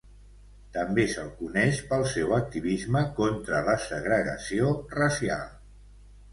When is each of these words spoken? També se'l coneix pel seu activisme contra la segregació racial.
També 0.77 1.03
se'l 1.11 1.29
coneix 1.41 1.81
pel 1.91 2.07
seu 2.15 2.33
activisme 2.39 3.05
contra 3.21 3.63
la 3.69 3.79
segregació 3.87 4.75
racial. 4.99 5.49